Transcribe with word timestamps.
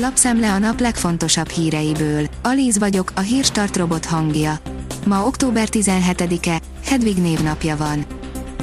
Lapszemle 0.00 0.52
a 0.52 0.58
nap 0.58 0.80
legfontosabb 0.80 1.48
híreiből. 1.48 2.26
Alíz 2.42 2.78
vagyok, 2.78 3.12
a 3.14 3.20
hírstart 3.20 3.76
robot 3.76 4.04
hangja. 4.04 4.58
Ma 5.06 5.26
október 5.26 5.68
17-e, 5.70 6.60
Hedvig 6.84 7.16
névnapja 7.16 7.76
van. 7.76 8.04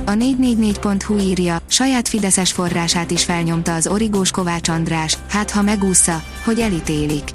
A 0.05 0.11
444.hu 0.11 1.17
írja, 1.17 1.57
saját 1.67 2.07
Fideszes 2.07 2.51
forrását 2.51 3.11
is 3.11 3.23
felnyomta 3.23 3.73
az 3.73 3.87
origós 3.87 4.31
Kovács 4.31 4.69
András, 4.69 5.17
hát 5.29 5.51
ha 5.51 5.61
megúszza, 5.61 6.23
hogy 6.43 6.59
elítélik. 6.59 7.29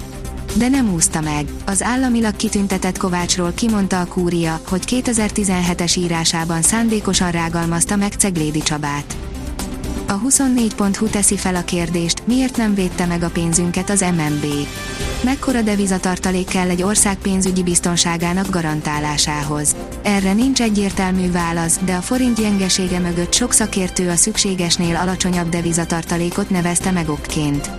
De 0.55 0.67
nem 0.67 0.93
úszta 0.93 1.21
meg. 1.21 1.45
Az 1.65 1.83
államilag 1.83 2.35
kitüntetett 2.35 2.97
Kovácsról 2.97 3.51
kimondta 3.51 3.99
a 3.99 4.05
kúria, 4.05 4.61
hogy 4.67 4.83
2017-es 4.85 5.97
írásában 5.97 6.61
szándékosan 6.61 7.31
rágalmazta 7.31 7.95
meg 7.95 8.11
Ceglédi 8.11 8.61
Csabát. 8.61 9.30
A 10.11 10.19
24.hu 10.19 11.07
teszi 11.07 11.37
fel 11.37 11.55
a 11.55 11.63
kérdést, 11.63 12.27
miért 12.27 12.57
nem 12.57 12.73
védte 12.73 13.05
meg 13.05 13.23
a 13.23 13.29
pénzünket 13.29 13.89
az 13.89 14.01
MNB. 14.01 14.45
Mekkora 15.23 15.61
devizatartalék 15.61 16.47
kell 16.47 16.69
egy 16.69 16.83
ország 16.83 17.17
pénzügyi 17.17 17.63
biztonságának 17.63 18.49
garantálásához? 18.49 19.75
Erre 20.01 20.33
nincs 20.33 20.61
egyértelmű 20.61 21.31
válasz, 21.31 21.79
de 21.85 21.95
a 21.95 22.01
forint 22.01 22.39
gyengesége 22.39 22.99
mögött 22.99 23.33
sok 23.33 23.53
szakértő 23.53 24.09
a 24.09 24.15
szükségesnél 24.15 24.95
alacsonyabb 24.95 25.49
devizatartalékot 25.49 26.49
nevezte 26.49 26.91
meg 26.91 27.09
okként. 27.09 27.69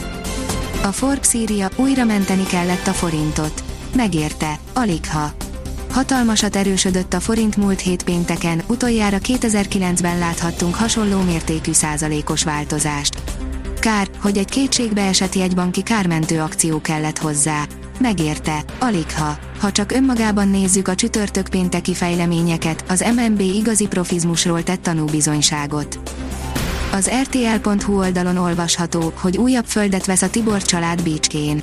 A 0.82 0.92
Forbes 0.92 1.34
írja, 1.34 1.68
újra 1.76 2.04
menteni 2.04 2.44
kellett 2.44 2.86
a 2.86 2.92
forintot. 2.92 3.64
Megérte, 3.94 4.58
alig 4.72 5.10
ha. 5.10 5.41
Hatalmasat 5.92 6.56
erősödött 6.56 7.14
a 7.14 7.20
forint 7.20 7.56
múlt 7.56 7.80
hét 7.80 8.02
pénteken, 8.02 8.62
utoljára 8.66 9.18
2009-ben 9.22 10.18
láthattunk 10.18 10.74
hasonló 10.74 11.20
mértékű 11.20 11.72
százalékos 11.72 12.44
változást. 12.44 13.22
Kár, 13.80 14.08
hogy 14.20 14.38
egy 14.38 14.48
kétségbe 14.48 15.06
esett 15.06 15.34
jegybanki 15.34 15.82
kármentő 15.82 16.40
akció 16.40 16.80
kellett 16.80 17.18
hozzá. 17.18 17.64
Megérte, 17.98 18.64
alig 18.78 19.12
ha. 19.12 19.38
Csak 19.72 19.92
önmagában 19.92 20.48
nézzük 20.48 20.88
a 20.88 20.94
csütörtök 20.94 21.48
pénteki 21.48 21.94
fejleményeket, 21.94 22.84
az 22.88 23.04
MNB 23.16 23.40
igazi 23.40 23.86
profizmusról 23.86 24.62
tett 24.62 24.82
tanúbizonyságot. 24.82 25.98
Az 26.92 27.10
RTL.hu 27.22 27.98
oldalon 27.98 28.36
olvasható, 28.36 29.12
hogy 29.20 29.36
újabb 29.36 29.66
földet 29.66 30.06
vesz 30.06 30.22
a 30.22 30.30
Tibor 30.30 30.62
család 30.62 31.02
Bícskén. 31.02 31.62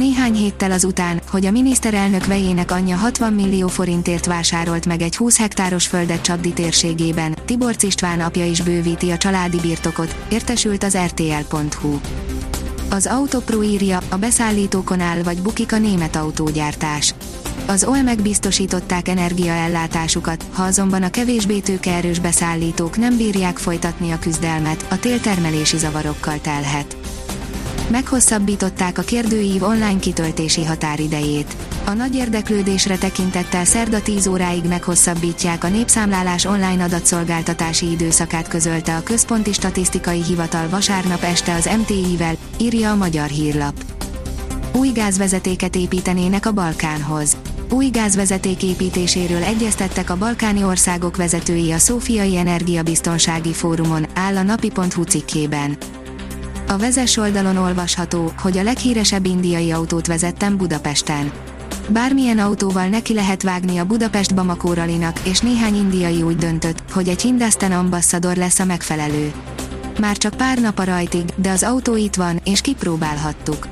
Néhány 0.00 0.34
héttel 0.34 0.70
azután, 0.70 1.20
hogy 1.30 1.46
a 1.46 1.50
miniszterelnök 1.50 2.26
vejének 2.26 2.70
anyja 2.70 2.96
60 2.96 3.32
millió 3.32 3.68
forintért 3.68 4.26
vásárolt 4.26 4.86
meg 4.86 5.02
egy 5.02 5.16
20 5.16 5.38
hektáros 5.38 5.86
földet 5.86 6.20
Csabdi 6.20 6.52
térségében, 6.52 7.36
Tibor 7.44 7.74
István 7.80 8.20
apja 8.20 8.46
is 8.46 8.60
bővíti 8.60 9.10
a 9.10 9.16
családi 9.16 9.60
birtokot, 9.60 10.16
értesült 10.30 10.82
az 10.82 10.96
RTL.hu. 10.96 12.00
Az 12.90 13.06
Autopro 13.06 13.62
írja, 13.62 14.00
a 14.08 14.16
beszállítókon 14.16 15.00
áll 15.00 15.22
vagy 15.22 15.42
bukik 15.42 15.72
a 15.72 15.78
német 15.78 16.16
autógyártás. 16.16 17.14
Az 17.66 17.84
OEM-ek 17.84 18.22
biztosították 18.22 19.08
energiaellátásukat, 19.08 20.44
ha 20.52 20.62
azonban 20.62 21.02
a 21.02 21.10
kevésbé 21.10 21.58
tőkeerős 21.58 22.18
beszállítók 22.18 22.96
nem 22.96 23.16
bírják 23.16 23.58
folytatni 23.58 24.10
a 24.10 24.18
küzdelmet, 24.18 24.86
a 24.90 24.98
téltermelési 24.98 25.78
zavarokkal 25.78 26.40
telhet 26.40 26.99
meghosszabbították 27.90 28.98
a 28.98 29.02
kérdőív 29.02 29.62
online 29.62 29.98
kitöltési 29.98 30.64
határidejét. 30.64 31.56
A 31.84 31.92
nagy 31.92 32.14
érdeklődésre 32.14 32.96
tekintettel 32.96 33.64
szerda 33.64 34.02
10 34.02 34.26
óráig 34.26 34.64
meghosszabbítják 34.64 35.64
a 35.64 35.68
népszámlálás 35.68 36.44
online 36.44 36.84
adatszolgáltatási 36.84 37.90
időszakát 37.90 38.48
közölte 38.48 38.96
a 38.96 39.02
Központi 39.02 39.52
Statisztikai 39.52 40.22
Hivatal 40.22 40.68
vasárnap 40.68 41.22
este 41.22 41.54
az 41.54 41.70
MTI-vel, 41.78 42.36
írja 42.58 42.90
a 42.90 42.96
Magyar 42.96 43.28
Hírlap. 43.28 43.74
Új 44.72 44.88
gázvezetéket 44.88 45.76
építenének 45.76 46.46
a 46.46 46.52
Balkánhoz. 46.52 47.36
Új 47.70 47.86
gázvezeték 47.86 48.62
építéséről 48.62 49.42
egyeztettek 49.42 50.10
a 50.10 50.16
balkáni 50.16 50.64
országok 50.64 51.16
vezetői 51.16 51.72
a 51.72 51.78
Szófiai 51.78 52.36
Energiabiztonsági 52.36 53.52
Fórumon, 53.52 54.06
áll 54.14 54.36
a 54.36 54.42
napi.hu 54.42 55.02
cikkében. 55.02 55.76
A 56.70 56.76
vezes 56.76 57.16
oldalon 57.16 57.56
olvasható, 57.56 58.32
hogy 58.38 58.58
a 58.58 58.62
leghíresebb 58.62 59.26
indiai 59.26 59.70
autót 59.70 60.06
vezettem 60.06 60.56
Budapesten. 60.56 61.32
Bármilyen 61.88 62.38
autóval 62.38 62.86
neki 62.86 63.14
lehet 63.14 63.42
vágni 63.42 63.78
a 63.78 63.84
Budapest 63.84 64.34
Bamako 64.34 64.74
ralinak, 64.74 65.20
és 65.24 65.40
néhány 65.40 65.76
indiai 65.76 66.22
úgy 66.22 66.36
döntött, 66.36 66.82
hogy 66.92 67.08
egy 67.08 67.22
Hindustan 67.22 67.72
Ambassador 67.72 68.36
lesz 68.36 68.58
a 68.58 68.64
megfelelő. 68.64 69.32
Már 70.00 70.16
csak 70.16 70.34
pár 70.34 70.58
nap 70.58 70.78
a 70.78 70.84
rajtig, 70.84 71.24
de 71.36 71.50
az 71.50 71.62
autó 71.62 71.96
itt 71.96 72.14
van, 72.14 72.40
és 72.44 72.60
kipróbálhattuk. 72.60 73.68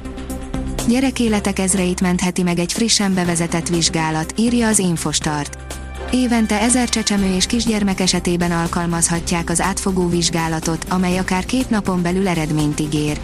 Gyerekéletek 0.88 1.58
ezreit 1.58 2.00
mentheti 2.00 2.42
meg 2.42 2.58
egy 2.58 2.72
frissen 2.72 3.14
bevezetett 3.14 3.68
vizsgálat, 3.68 4.32
írja 4.36 4.66
az 4.66 4.78
Infostart. 4.78 5.67
Évente 6.10 6.60
ezer 6.60 6.88
csecsemő 6.88 7.34
és 7.34 7.46
kisgyermek 7.46 8.00
esetében 8.00 8.50
alkalmazhatják 8.50 9.50
az 9.50 9.60
átfogó 9.60 10.08
vizsgálatot, 10.08 10.86
amely 10.88 11.18
akár 11.18 11.44
két 11.44 11.70
napon 11.70 12.02
belül 12.02 12.28
eredményt 12.28 12.80
ígér. 12.80 13.20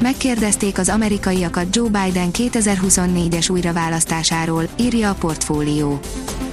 Megkérdezték 0.00 0.78
az 0.78 0.88
amerikaiakat 0.88 1.76
Joe 1.76 1.88
Biden 1.88 2.30
2024-es 2.32 3.50
újraválasztásáról, 3.50 4.68
írja 4.76 5.10
a 5.10 5.14
portfólió. 5.14 6.00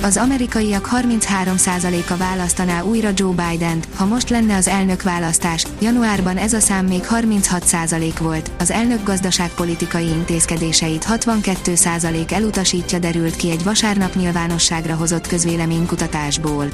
Az 0.02 0.18
amerikaiak 0.18 0.90
33%-a 0.92 2.18
választaná 2.18 2.82
újra 2.82 3.10
Joe 3.16 3.34
Biden-t, 3.50 3.88
ha 3.96 4.06
most 4.06 4.30
lenne 4.30 4.56
az 4.56 4.68
elnök 4.68 5.02
választás, 5.02 5.66
januárban 5.82 6.38
ez 6.38 6.54
a 6.54 6.60
szám 6.60 6.86
még 6.86 7.02
36% 7.10 8.14
volt, 8.20 8.52
az 8.60 8.72
elnök 8.72 9.04
gazdaságpolitikai 9.04 10.08
intézkedéseit 10.08 11.06
62% 11.10 12.32
elutasítja 12.32 13.00
derült 13.00 13.36
ki 13.36 13.50
egy 13.50 13.64
vasárnap 13.64 14.16
nyilvánosságra 14.16 14.96
hozott 14.96 15.28
közvéleménykutatásból. 15.28 16.68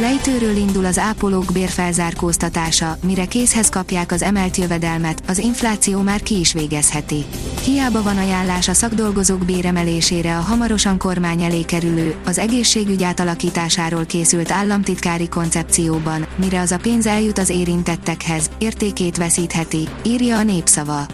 Lejtőről 0.00 0.56
indul 0.56 0.84
az 0.84 0.98
ápolók 0.98 1.44
bérfelzárkóztatása, 1.52 2.96
mire 3.02 3.24
készhez 3.24 3.68
kapják 3.68 4.12
az 4.12 4.22
emelt 4.22 4.56
jövedelmet, 4.56 5.22
az 5.28 5.38
infláció 5.38 6.00
már 6.00 6.22
ki 6.22 6.38
is 6.38 6.52
végezheti. 6.52 7.24
Hiába 7.64 8.02
van 8.02 8.16
ajánlás 8.16 8.68
a 8.68 8.72
szakdolgozók 8.72 9.44
béremelésére 9.44 10.36
a 10.36 10.40
hamarosan 10.40 10.98
kormány 10.98 11.42
elé 11.42 11.62
kerülő, 11.62 12.14
az 12.24 12.38
egészségügy 12.38 13.02
átalakításáról 13.02 14.04
készült 14.04 14.50
államtitkári 14.50 15.28
koncepcióban, 15.28 16.26
mire 16.36 16.60
az 16.60 16.72
a 16.72 16.78
pénz 16.78 17.06
eljut 17.06 17.38
az 17.38 17.48
érintettekhez, 17.48 18.50
értékét 18.58 19.16
veszítheti, 19.16 19.88
írja 20.04 20.38
a 20.38 20.42
népszava. 20.42 21.06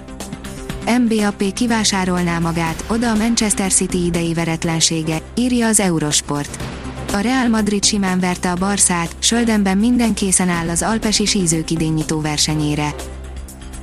MBAP 0.99 1.53
kivásárolná 1.53 2.39
magát, 2.39 2.85
oda 2.89 3.11
a 3.11 3.17
Manchester 3.17 3.73
City 3.73 4.05
idei 4.05 4.35
veretlensége, 4.35 5.23
írja 5.35 5.67
az 5.67 5.81
Eurosport. 5.81 6.68
A 7.13 7.19
Real 7.21 7.49
Madrid 7.49 7.85
simán 7.85 8.21
verte 8.21 8.51
a 8.51 8.55
Barszát, 8.55 9.17
Söldenben 9.19 9.79
minden 9.79 10.15
készen 10.15 10.49
áll 10.49 10.69
az 10.69 10.83
alpesi 10.83 11.27
sízők 11.27 11.71
idényító 11.71 12.21
versenyére. 12.21 12.95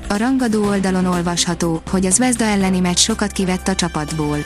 A 0.08 0.18
rangadó 0.18 0.63
oldalon 0.68 1.06
olvasható, 1.06 1.81
hogy 1.90 2.06
az 2.06 2.18
Vezda 2.18 2.44
elleni 2.44 2.80
meccs 2.80 2.97
sokat 2.97 3.31
kivett 3.31 3.68
a 3.68 3.75
csapatból. 3.75 4.38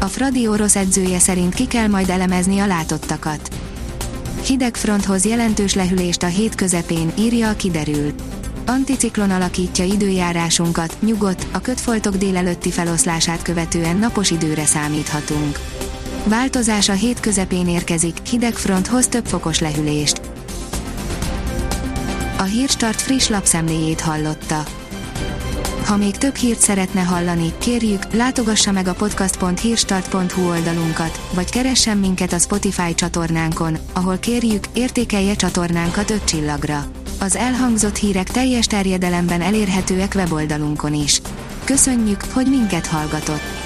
A 0.00 0.04
Fradi 0.04 0.48
orosz 0.48 0.76
edzője 0.76 1.18
szerint 1.18 1.54
ki 1.54 1.66
kell 1.66 1.86
majd 1.86 2.08
elemezni 2.08 2.58
a 2.58 2.66
látottakat. 2.66 3.48
Hideg 4.46 4.76
fronthoz 4.76 5.24
jelentős 5.24 5.74
lehűlést 5.74 6.22
a 6.22 6.26
hét 6.26 6.54
közepén, 6.54 7.12
írja 7.18 7.48
a 7.48 7.56
kiderül. 7.56 8.12
Anticiklon 8.66 9.30
alakítja 9.30 9.84
időjárásunkat, 9.84 10.96
nyugodt, 11.00 11.46
a 11.52 11.60
kötfoltok 11.60 12.16
délelőtti 12.16 12.70
feloszlását 12.70 13.42
követően 13.42 13.96
napos 13.96 14.30
időre 14.30 14.64
számíthatunk. 14.64 15.58
Változás 16.28 16.88
a 16.88 16.92
hét 16.92 17.20
közepén 17.20 17.68
érkezik, 17.68 18.16
hideg 18.28 18.54
front 18.54 18.86
hoz 18.86 19.06
több 19.06 19.26
fokos 19.26 19.58
lehűlést. 19.58 20.20
A 22.38 22.42
Hírstart 22.42 23.00
friss 23.00 23.28
lapszemléjét 23.28 24.00
hallotta. 24.00 24.64
Ha 25.84 25.96
még 25.96 26.16
több 26.16 26.34
hírt 26.34 26.60
szeretne 26.60 27.00
hallani, 27.00 27.52
kérjük, 27.58 28.12
látogassa 28.12 28.72
meg 28.72 28.86
a 28.86 28.94
podcast.hírstart.hu 28.94 30.48
oldalunkat, 30.48 31.20
vagy 31.34 31.50
keressen 31.50 31.96
minket 31.98 32.32
a 32.32 32.38
Spotify 32.38 32.94
csatornánkon, 32.94 33.78
ahol 33.92 34.18
kérjük, 34.18 34.64
értékelje 34.72 35.36
csatornánkat 35.36 36.10
5 36.10 36.24
csillagra. 36.24 36.84
Az 37.20 37.36
elhangzott 37.36 37.96
hírek 37.96 38.30
teljes 38.30 38.66
terjedelemben 38.66 39.40
elérhetőek 39.40 40.12
weboldalunkon 40.14 40.94
is. 40.94 41.20
Köszönjük, 41.64 42.24
hogy 42.32 42.46
minket 42.46 42.86
hallgatott! 42.86 43.65